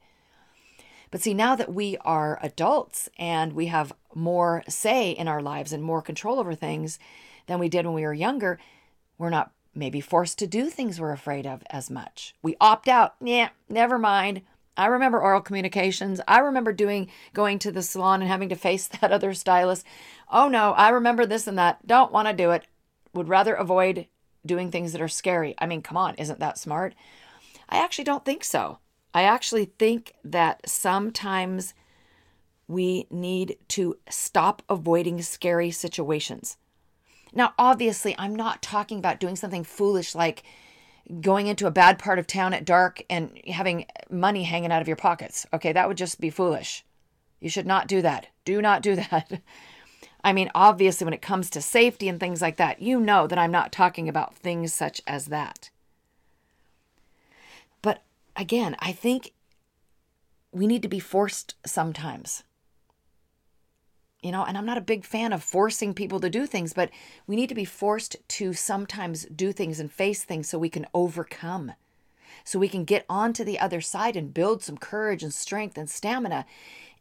But 1.11 1.23
see, 1.23 1.33
now 1.33 1.55
that 1.57 1.73
we 1.73 1.97
are 1.99 2.39
adults 2.43 3.09
and 3.19 3.53
we 3.53 3.67
have 3.67 3.93
more 4.15 4.63
say 4.69 5.13
in 5.13 5.29
our 5.29 5.41
lives 5.41 5.73
and 5.73 5.83
more 5.83 6.03
control 6.03 6.41
over 6.41 6.55
things 6.55 6.99
than 7.47 7.59
we 7.61 7.69
did 7.69 7.87
when 7.87 7.95
we 7.95 8.05
were 8.05 8.13
younger, 8.13 8.59
we're 9.17 9.31
not 9.31 9.53
maybe 9.75 10.01
forced 10.01 10.39
to 10.39 10.47
do 10.47 10.69
things 10.69 11.01
we're 11.01 11.13
afraid 11.13 11.47
of 11.47 11.63
as 11.71 11.91
much. 11.91 12.35
We 12.43 12.57
opt 12.61 12.89
out. 12.89 13.15
Yeah, 13.21 13.51
never 13.69 13.99
mind. 13.99 14.43
I 14.77 14.87
remember 14.87 15.23
oral 15.23 15.41
communications. 15.41 16.21
I 16.27 16.41
remember 16.41 16.73
doing 16.73 17.09
going 17.33 17.59
to 17.61 17.73
the 17.73 17.83
salon 17.83 18.21
and 18.21 18.31
having 18.31 18.49
to 18.49 18.57
face 18.57 18.89
that 19.01 19.13
other 19.13 19.35
stylist. 19.35 19.87
Oh 20.31 20.49
no, 20.49 20.73
I 20.73 20.89
remember 20.91 21.27
this 21.27 21.47
and 21.47 21.59
that. 21.59 21.87
Don't 21.87 22.13
want 22.13 22.29
to 22.29 22.35
do 22.35 22.51
it. 22.51 22.67
Would 23.13 23.29
rather 23.29 23.55
avoid 23.55 24.09
doing 24.45 24.71
things 24.71 24.93
that 24.93 25.01
are 25.01 25.09
scary. 25.09 25.55
I 25.59 25.67
mean, 25.67 25.83
come 25.83 25.97
on, 25.97 26.15
isn't 26.17 26.41
that 26.41 26.59
smart? 26.59 26.95
I 27.69 27.79
actually 27.79 28.05
don't 28.05 28.25
think 28.25 28.45
so. 28.45 28.79
I 29.15 29.23
actually 29.23 29.67
think 29.79 30.13
that 30.25 30.69
sometimes 30.69 31.73
we 32.67 33.07
need 33.11 33.57
to 33.69 33.97
stop 34.11 34.63
avoiding 34.69 35.23
scary 35.23 35.71
situations. 35.71 36.57
Now, 37.33 37.53
obviously, 37.59 38.15
I'm 38.19 38.35
not 38.35 38.63
talking 38.63 38.99
about 38.99 39.21
doing 39.21 39.37
something 39.37 39.65
foolish 39.65 40.15
like 40.15 40.43
going 41.21 41.47
into 41.47 41.67
a 41.67 41.71
bad 41.71 41.99
part 41.99 42.19
of 42.19 42.27
town 42.27 42.55
at 42.55 42.65
dark 42.65 43.03
and 43.11 43.39
having 43.47 43.87
money 44.11 44.45
hanging 44.45 44.73
out 44.73 44.83
of 44.83 44.89
your 44.89 44.97
pockets. 44.97 45.47
Okay, 45.53 45.73
that 45.73 45.89
would 45.89 45.97
just 45.97 46.21
be 46.21 46.31
foolish. 46.31 46.85
You 47.41 47.51
should 47.51 47.67
not 47.67 47.89
do 47.89 48.01
that. 48.03 48.29
Do 48.45 48.63
not 48.63 48.83
do 48.83 48.97
that. 49.11 49.43
I 50.23 50.33
mean, 50.33 50.51
obviously, 50.55 51.05
when 51.05 51.15
it 51.15 51.21
comes 51.21 51.51
to 51.51 51.61
safety 51.61 52.09
and 52.09 52.19
things 52.19 52.41
like 52.41 52.57
that, 52.57 52.81
you 52.81 52.99
know 52.99 53.27
that 53.27 53.39
I'm 53.39 53.51
not 53.51 53.73
talking 53.73 54.09
about 54.09 54.35
things 54.35 54.73
such 54.73 55.03
as 55.07 55.27
that. 55.27 55.71
But 57.83 58.03
again, 58.35 58.75
I 58.79 58.93
think 58.93 59.33
we 60.51 60.67
need 60.67 60.83
to 60.83 60.89
be 60.89 61.01
forced 61.01 61.55
sometimes 61.67 62.45
you 64.25 64.33
know, 64.33 64.43
and 64.43 64.57
I'm 64.57 64.65
not 64.65 64.79
a 64.79 64.83
big 64.83 65.05
fan 65.05 65.35
of 65.35 65.43
forcing 65.43 65.93
people 65.93 66.19
to 66.21 66.31
do 66.31 66.47
things, 66.47 66.73
but 66.73 66.89
we 67.27 67.37
need 67.37 67.51
to 67.51 67.55
be 67.55 67.67
forced 67.67 68.17
to 68.29 68.55
sometimes 68.55 69.27
do 69.27 69.53
things 69.53 69.79
and 69.79 69.93
face 69.93 70.25
things 70.25 70.49
so 70.49 70.59
we 70.59 70.71
can 70.71 70.87
overcome, 70.95 71.73
so 72.43 72.59
we 72.59 72.69
can 72.69 72.85
get 72.85 73.05
onto 73.07 73.45
the 73.45 73.61
other 73.61 73.83
side 73.83 74.17
and 74.17 74.33
build 74.33 74.63
some 74.63 74.79
courage 74.79 75.23
and 75.23 75.35
strength 75.35 75.77
and 75.77 75.91
stamina. 75.91 76.47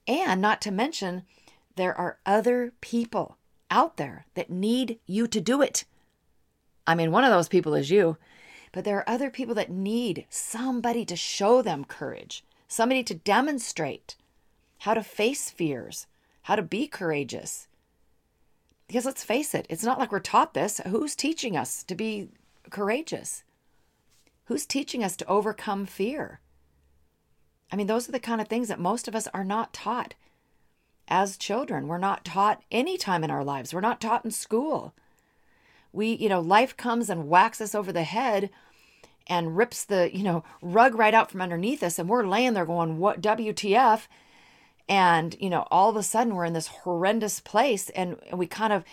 And 0.05 0.41
not 0.41 0.61
to 0.63 0.71
mention, 0.71 1.23
there 1.77 1.97
are 1.97 2.19
other 2.25 2.73
people 2.81 3.37
out 3.71 3.95
there 3.95 4.25
that 4.35 4.49
need 4.49 4.99
you 5.05 5.25
to 5.27 5.39
do 5.39 5.61
it. 5.61 5.85
I 6.85 6.93
mean, 6.93 7.13
one 7.13 7.23
of 7.23 7.31
those 7.31 7.47
people 7.47 7.73
is 7.73 7.89
you, 7.89 8.17
but 8.73 8.83
there 8.83 8.97
are 8.97 9.09
other 9.09 9.29
people 9.29 9.55
that 9.55 9.71
need 9.71 10.25
somebody 10.29 11.05
to 11.05 11.15
show 11.15 11.61
them 11.61 11.85
courage, 11.85 12.43
somebody 12.67 13.01
to 13.03 13.15
demonstrate 13.15 14.17
how 14.79 14.93
to 14.93 15.01
face 15.01 15.49
fears 15.49 16.05
how 16.43 16.55
to 16.55 16.61
be 16.61 16.87
courageous. 16.87 17.67
Because 18.87 19.05
let's 19.05 19.23
face 19.23 19.55
it, 19.55 19.65
it's 19.69 19.83
not 19.83 19.99
like 19.99 20.11
we're 20.11 20.19
taught 20.19 20.53
this. 20.53 20.79
Who's 20.87 21.15
teaching 21.15 21.57
us 21.57 21.83
to 21.83 21.95
be 21.95 22.29
courageous? 22.69 23.43
Who's 24.45 24.65
teaching 24.65 25.03
us 25.03 25.15
to 25.17 25.27
overcome 25.27 25.85
fear? 25.85 26.41
I 27.71 27.75
mean, 27.75 27.87
those 27.87 28.07
are 28.07 28.11
the 28.11 28.19
kind 28.19 28.39
of 28.39 28.47
things 28.47 28.67
that 28.67 28.79
most 28.79 29.07
of 29.07 29.15
us 29.15 29.27
are 29.33 29.43
not 29.43 29.73
taught 29.73 30.13
as 31.07 31.37
children. 31.37 31.87
We're 31.87 31.97
not 31.97 32.25
taught 32.25 32.61
any 32.71 32.97
time 32.97 33.23
in 33.23 33.31
our 33.31 33.43
lives. 33.43 33.73
We're 33.73 33.81
not 33.81 34.01
taught 34.01 34.25
in 34.25 34.31
school. 34.31 34.93
We, 35.91 36.13
you 36.13 36.29
know, 36.29 36.39
life 36.39 36.75
comes 36.75 37.09
and 37.09 37.29
whacks 37.29 37.61
us 37.61 37.73
over 37.73 37.91
the 37.91 38.03
head 38.03 38.49
and 39.27 39.55
rips 39.57 39.85
the, 39.85 40.15
you 40.15 40.23
know, 40.23 40.43
rug 40.61 40.95
right 40.95 41.13
out 41.13 41.31
from 41.31 41.41
underneath 41.41 41.83
us. 41.83 41.97
And 41.97 42.09
we're 42.09 42.25
laying 42.25 42.53
there 42.53 42.65
going, 42.65 42.97
what 42.99 43.21
WTF? 43.21 44.07
And, 44.89 45.35
you 45.39 45.49
know, 45.49 45.67
all 45.71 45.89
of 45.89 45.95
a 45.95 46.03
sudden 46.03 46.35
we're 46.35 46.45
in 46.45 46.53
this 46.53 46.67
horrendous 46.67 47.39
place 47.39 47.89
and 47.91 48.17
we 48.33 48.47
kind 48.47 48.73
of 48.73 48.83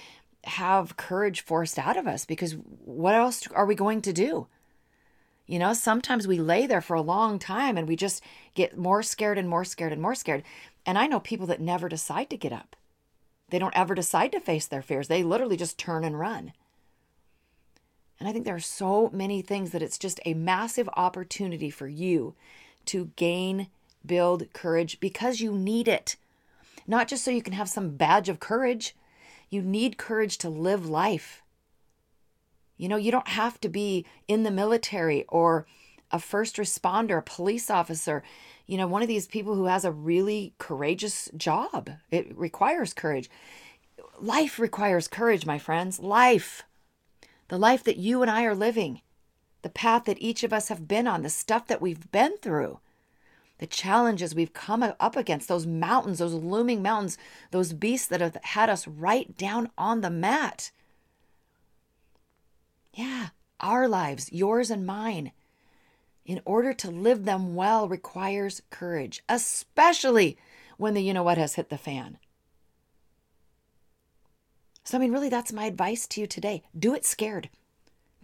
have 0.45 0.97
courage 0.97 1.41
forced 1.43 1.79
out 1.79 1.97
of 1.97 2.07
us 2.07 2.25
because 2.25 2.53
what 2.85 3.15
else 3.15 3.47
are 3.49 3.67
we 3.67 3.75
going 3.75 4.01
to 4.03 4.13
do? 4.13 4.47
You 5.47 5.59
know, 5.59 5.73
sometimes 5.73 6.29
we 6.29 6.39
lay 6.39 6.67
there 6.67 6.81
for 6.81 6.95
a 6.95 7.03
long 7.03 7.39
time 7.39 7.77
and 7.77 7.89
we 7.89 7.97
just 7.97 8.23
get 8.55 8.79
more 8.79 9.03
scared 9.03 9.37
and 9.37 9.49
more 9.49 9.65
scared 9.65 9.93
and 9.93 10.01
more 10.01 10.15
scared. 10.15 10.45
And 10.87 10.97
I 10.97 11.09
know 11.09 11.19
people 11.19 11.47
that 11.49 11.61
never 11.61 11.89
decide 11.89 12.31
to 12.31 12.37
get 12.37 12.53
up. 12.53 12.77
They 13.49 13.59
don't 13.59 13.77
ever 13.77 13.97
decide 13.97 14.31
to 14.33 14.41
face 14.41 14.67
their 14.67 14.81
fears. 14.81 15.09
They 15.09 15.25
literally 15.25 15.57
just 15.57 15.77
turn 15.77 16.05
and 16.05 16.19
run. 16.19 16.53
And 18.21 18.29
I 18.29 18.33
think 18.33 18.45
there 18.45 18.55
are 18.55 18.61
so 18.61 19.11
many 19.13 19.43
things 19.43 19.73
that 19.73 19.83
it's 19.83 19.99
just 19.99 20.21
a 20.25 20.35
massive 20.35 20.89
opportunity 20.95 21.71
for 21.71 21.89
you 21.89 22.35
to 22.87 23.11
gain 23.17 23.69
build 24.05 24.53
courage 24.53 25.01
because 25.01 25.41
you 25.41 25.53
need 25.53 25.89
it. 25.89 26.17
Not 26.87 27.09
just 27.09 27.25
so 27.25 27.31
you 27.31 27.43
can 27.43 27.53
have 27.53 27.69
some 27.69 27.97
badge 27.97 28.29
of 28.29 28.41
courage, 28.41 28.97
you 29.49 29.63
need 29.63 29.99
courage 29.99 30.39
to 30.39 30.49
live 30.49 30.89
life. 30.89 31.43
You 32.77 32.89
know, 32.89 32.97
you 32.97 33.11
don't 33.11 33.29
have 33.29 33.61
to 33.61 33.69
be 33.69 34.07
in 34.27 34.43
the 34.43 34.51
military 34.51 35.25
or 35.29 35.67
a 36.11 36.19
first 36.19 36.57
responder, 36.57 37.19
a 37.19 37.23
police 37.23 37.71
officer, 37.71 38.23
you 38.67 38.77
know, 38.77 38.87
one 38.87 39.03
of 39.03 39.09
these 39.09 39.27
people 39.27 39.55
who 39.55 39.67
has 39.67 39.85
a 39.85 39.93
really 39.93 40.55
courageous 40.59 41.29
job. 41.37 41.91
It 42.11 42.37
requires 42.37 42.95
courage. 42.95 43.29
Life 44.19 44.59
requires 44.59 45.09
courage, 45.09 45.45
my 45.45 45.59
friends. 45.59 46.01
Life. 46.01 46.63
The 47.49 47.59
life 47.59 47.85
that 47.85 47.97
you 47.97 48.23
and 48.23 48.31
I 48.31 48.45
are 48.45 48.55
living, 48.55 49.03
the 49.63 49.69
path 49.69 50.05
that 50.05 50.21
each 50.23 50.45
of 50.45 50.53
us 50.53 50.69
have 50.69 50.87
been 50.87 51.07
on, 51.07 51.23
the 51.23 51.31
stuff 51.31 51.67
that 51.67 51.81
we've 51.81 52.11
been 52.13 52.39
through 52.39 52.79
the 53.61 53.67
challenges 53.67 54.35
we've 54.35 54.55
come 54.55 54.83
up 54.83 55.17
against, 55.17 55.47
those 55.47 55.67
mountains, 55.67 56.19
those 56.19 56.33
looming 56.33 56.81
mountains, 56.81 57.19
those 57.51 57.75
beasts 57.75 58.09
that 58.09 58.23
have 58.23 58.39
had 58.43 58.71
us 58.71 58.89
right 58.89 59.37
down 59.37 59.69
on 59.77 60.01
the 60.01 60.09
mat. 60.09 60.71
Yeah, 62.95 63.29
our 63.61 63.87
lives, 63.87 64.33
yours 64.33 64.71
and 64.71 64.87
mine, 64.87 65.33
in 66.25 66.41
order 66.47 66.73
to 66.73 66.91
live 66.91 67.27
them 67.27 67.55
well 67.55 67.87
requires 67.87 68.63
courage, 68.71 69.23
especially 69.29 70.39
when 70.79 70.95
the 70.95 71.03
you 71.03 71.13
know 71.13 71.23
what 71.23 71.37
has 71.37 71.57
hit 71.57 71.69
the 71.69 71.77
fan. 71.77 72.17
So, 74.85 74.97
I 74.97 75.03
mean, 75.03 75.13
really, 75.13 75.29
that's 75.29 75.53
my 75.53 75.67
advice 75.67 76.07
to 76.09 76.23
you 76.23 76.27
today. 76.27 76.63
Do 76.77 76.95
it 76.95 77.05
scared. 77.05 77.51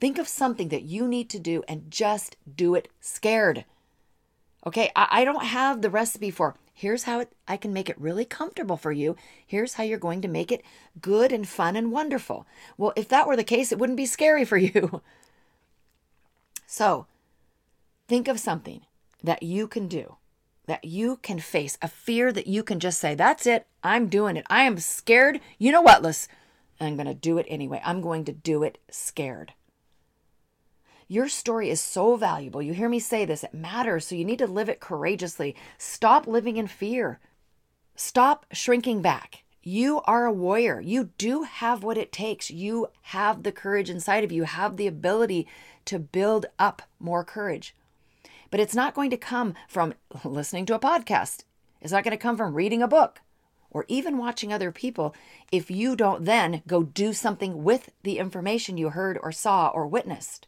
Think 0.01 0.17
of 0.17 0.29
something 0.29 0.69
that 0.69 0.85
you 0.85 1.07
need 1.07 1.29
to 1.29 1.39
do 1.39 1.63
and 1.69 1.91
just 1.91 2.37
do 2.57 2.75
it 2.75 2.89
scared. 3.01 3.67
Okay, 4.65 4.91
I, 4.95 5.09
I 5.11 5.25
don't 5.25 5.45
have 5.45 5.83
the 5.83 5.91
recipe 5.91 6.31
for 6.31 6.57
here's 6.77 7.05
how 7.05 7.21
it, 7.21 7.33
I 7.49 7.57
can 7.57 7.73
make 7.73 7.89
it 7.89 7.99
really 7.99 8.27
comfortable 8.27 8.77
for 8.77 8.93
you. 8.93 9.17
Here's 9.45 9.75
how 9.75 9.83
you're 9.83 9.99
going 9.99 10.21
to 10.21 10.29
make 10.29 10.53
it 10.53 10.63
good 11.01 11.33
and 11.33 11.49
fun 11.49 11.75
and 11.75 11.91
wonderful. 11.91 12.47
Well, 12.77 12.93
if 12.97 13.09
that 13.09 13.27
were 13.27 13.35
the 13.35 13.43
case, 13.43 13.73
it 13.73 13.79
wouldn't 13.79 13.97
be 13.97 14.07
scary 14.07 14.45
for 14.45 14.59
you. 14.59 15.01
so, 16.67 17.07
think 18.07 18.29
of 18.29 18.39
something 18.39 18.83
that 19.25 19.43
you 19.43 19.67
can 19.67 19.89
do, 19.89 20.17
that 20.67 20.85
you 20.85 21.17
can 21.17 21.41
face, 21.41 21.79
a 21.81 21.89
fear 21.89 22.31
that 22.31 22.47
you 22.47 22.63
can 22.63 22.79
just 22.79 23.01
say, 23.01 23.15
That's 23.15 23.47
it, 23.47 23.67
I'm 23.83 24.09
doing 24.09 24.37
it. 24.37 24.47
I 24.49 24.63
am 24.63 24.79
scared. 24.79 25.41
You 25.59 25.73
know 25.73 25.83
what, 25.83 26.03
Liz? 26.03 26.29
I'm 26.79 26.97
going 26.97 27.07
to 27.07 27.15
do 27.15 27.39
it 27.39 27.47
anyway. 27.49 27.81
I'm 27.85 28.03
going 28.03 28.27
to 28.27 28.33
do 28.33 28.63
it 28.63 28.77
scared. 28.91 29.55
Your 31.09 31.29
story 31.29 31.71
is 31.71 31.81
so 31.81 32.17
valuable. 32.17 32.61
You 32.61 32.73
hear 32.73 32.89
me 32.89 32.99
say 32.99 33.25
this, 33.25 33.45
it 33.45 33.55
matters. 33.55 34.07
So 34.07 34.15
you 34.15 34.25
need 34.25 34.41
to 34.41 34.47
live 34.47 34.69
it 34.69 34.81
courageously. 34.81 35.55
Stop 35.79 36.27
living 36.27 36.57
in 36.57 36.67
fear. 36.67 37.21
Stop 37.95 38.47
shrinking 38.53 39.03
back. 39.03 39.45
You 39.63 40.01
are 40.03 40.27
a 40.27 40.33
warrior. 40.33 40.81
You 40.81 41.11
do 41.17 41.43
have 41.43 41.83
what 41.83 41.99
it 41.99 42.13
takes. 42.13 42.51
You 42.51 42.89
have 43.03 43.43
the 43.43 43.53
courage 43.53 43.91
inside 43.91 44.25
of 44.25 44.33
you, 44.33 44.39
you 44.39 44.45
have 44.45 44.77
the 44.77 44.87
ability 44.87 45.47
to 45.87 45.99
build 45.99 46.47
up 46.59 46.83
more 46.99 47.25
courage. 47.25 47.75
But 48.51 48.61
it's 48.61 48.75
not 48.75 48.95
going 48.95 49.11
to 49.11 49.17
come 49.17 49.55
from 49.69 49.95
listening 50.25 50.67
to 50.67 50.75
a 50.75 50.81
podcast. 50.81 51.45
It's 51.81 51.93
not 51.93 52.05
going 52.05 52.13
to 52.13 52.17
come 52.17 52.37
from 52.37 52.55
reading 52.55 52.83
a 52.83 52.89
book 52.89 53.21
or 53.71 53.85
even 53.89 54.19
watching 54.19 54.53
other 54.53 54.73
people 54.73 55.15
if 55.53 55.71
you 55.71 55.95
don't 55.95 56.25
then 56.25 56.63
go 56.67 56.83
do 56.83 57.13
something 57.13 57.63
with 57.63 57.91
the 58.03 58.19
information 58.19 58.77
you 58.77 58.91
heard 58.91 59.19
or 59.23 59.33
saw 59.33 59.69
or 59.69 59.87
witnessed. 59.87 60.47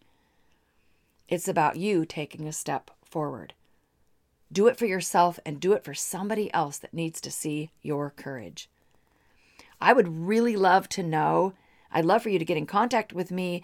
It's 1.28 1.48
about 1.48 1.76
you 1.76 2.06
taking 2.06 2.48
a 2.48 2.52
step 2.52 2.90
forward. 3.04 3.52
Do 4.50 4.66
it 4.66 4.78
for 4.78 4.86
yourself 4.86 5.38
and 5.44 5.60
do 5.60 5.74
it 5.74 5.84
for 5.84 5.92
somebody 5.92 6.52
else 6.54 6.78
that 6.78 6.94
needs 6.94 7.20
to 7.20 7.30
see 7.30 7.70
your 7.82 8.10
courage. 8.10 8.70
I 9.80 9.92
would 9.92 10.08
really 10.08 10.56
love 10.56 10.88
to 10.90 11.02
know. 11.02 11.52
I'd 11.92 12.06
love 12.06 12.22
for 12.22 12.30
you 12.30 12.38
to 12.38 12.44
get 12.44 12.56
in 12.56 12.66
contact 12.66 13.12
with 13.12 13.30
me 13.30 13.62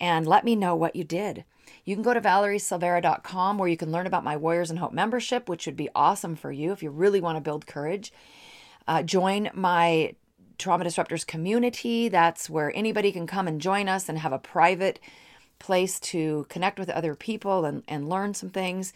and 0.00 0.26
let 0.26 0.44
me 0.44 0.56
know 0.56 0.74
what 0.74 0.96
you 0.96 1.04
did. 1.04 1.44
You 1.84 1.94
can 1.94 2.02
go 2.02 2.14
to 2.14 2.20
valeriesilvera.com 2.20 3.58
where 3.58 3.68
you 3.68 3.76
can 3.76 3.92
learn 3.92 4.06
about 4.08 4.24
my 4.24 4.36
Warriors 4.36 4.72
in 4.72 4.78
Hope 4.78 4.92
membership, 4.92 5.48
which 5.48 5.66
would 5.66 5.76
be 5.76 5.88
awesome 5.94 6.34
for 6.34 6.50
you 6.50 6.72
if 6.72 6.82
you 6.82 6.90
really 6.90 7.20
want 7.20 7.36
to 7.36 7.40
build 7.40 7.66
courage. 7.66 8.12
Uh, 8.88 9.02
join 9.02 9.50
my 9.54 10.14
Trauma 10.58 10.84
Disruptors 10.84 11.26
community. 11.26 12.08
That's 12.08 12.50
where 12.50 12.76
anybody 12.76 13.12
can 13.12 13.26
come 13.26 13.46
and 13.46 13.60
join 13.60 13.88
us 13.88 14.08
and 14.08 14.18
have 14.18 14.32
a 14.32 14.38
private 14.38 14.98
place 15.58 15.98
to 16.00 16.46
connect 16.48 16.78
with 16.78 16.90
other 16.90 17.14
people 17.14 17.64
and, 17.64 17.82
and 17.88 18.08
learn 18.08 18.34
some 18.34 18.50
things 18.50 18.92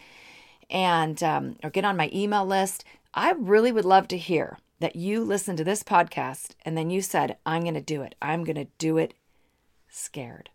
and 0.69 1.21
um, 1.23 1.55
or 1.63 1.69
get 1.69 1.85
on 1.85 1.97
my 1.97 2.09
email 2.13 2.45
list. 2.45 2.83
I 3.13 3.31
really 3.31 3.71
would 3.71 3.85
love 3.85 4.07
to 4.09 4.17
hear 4.17 4.57
that 4.79 4.95
you 4.95 5.23
listened 5.23 5.57
to 5.57 5.63
this 5.63 5.83
podcast 5.83 6.51
and 6.63 6.77
then 6.77 6.89
you 6.89 7.01
said, 7.01 7.37
I'm 7.45 7.63
going 7.63 7.73
to 7.73 7.81
do 7.81 8.01
it. 8.01 8.15
I'm 8.21 8.43
going 8.43 8.55
to 8.55 8.67
do 8.77 8.97
it 8.97 9.13
scared. 9.89 10.49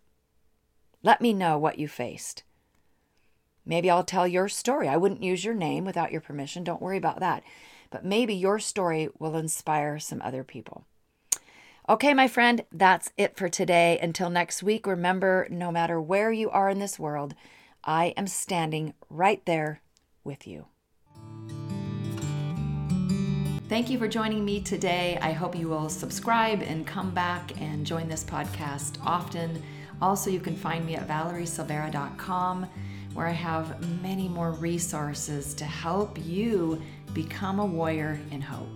Let 1.03 1.21
me 1.21 1.33
know 1.33 1.57
what 1.57 1.77
you 1.77 1.87
faced. 1.87 2.43
Maybe 3.65 3.89
I'll 3.89 4.03
tell 4.03 4.27
your 4.27 4.47
story. 4.47 4.87
I 4.87 4.97
wouldn't 4.97 5.23
use 5.23 5.43
your 5.43 5.53
name 5.53 5.85
without 5.85 6.11
your 6.11 6.21
permission. 6.21 6.63
Don't 6.63 6.81
worry 6.81 6.97
about 6.97 7.19
that. 7.19 7.43
But 7.89 8.05
maybe 8.05 8.33
your 8.33 8.59
story 8.59 9.09
will 9.19 9.35
inspire 9.35 9.99
some 9.99 10.21
other 10.21 10.43
people. 10.43 10.85
Okay, 11.87 12.15
my 12.15 12.27
friend, 12.27 12.65
that's 12.71 13.11
it 13.15 13.37
for 13.37 13.47
today. 13.47 13.99
Until 14.01 14.31
next 14.31 14.63
week, 14.63 14.87
remember 14.87 15.47
no 15.51 15.71
matter 15.71 16.01
where 16.01 16.31
you 16.31 16.49
are 16.49 16.67
in 16.67 16.79
this 16.79 16.97
world, 16.97 17.35
I 17.83 18.07
am 18.17 18.25
standing 18.25 18.95
right 19.07 19.45
there 19.45 19.81
with 20.23 20.47
you. 20.47 20.65
Thank 23.69 23.91
you 23.91 23.99
for 23.99 24.07
joining 24.07 24.43
me 24.43 24.61
today. 24.61 25.19
I 25.21 25.31
hope 25.31 25.55
you 25.55 25.69
will 25.69 25.89
subscribe 25.89 26.63
and 26.63 26.87
come 26.87 27.11
back 27.11 27.59
and 27.61 27.85
join 27.85 28.07
this 28.07 28.23
podcast 28.23 28.97
often. 29.05 29.61
Also, 30.01 30.31
you 30.31 30.39
can 30.39 30.55
find 30.55 30.87
me 30.87 30.95
at 30.95 31.07
valeriesilvera.com 31.07 32.67
where 33.13 33.27
I 33.27 33.31
have 33.31 34.01
many 34.01 34.27
more 34.27 34.53
resources 34.53 35.53
to 35.53 35.65
help 35.65 36.17
you 36.25 36.81
become 37.13 37.59
a 37.59 37.65
warrior 37.65 38.19
in 38.31 38.41
hope. 38.41 38.75